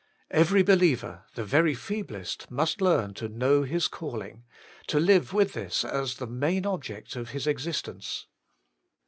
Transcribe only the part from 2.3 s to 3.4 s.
must learn to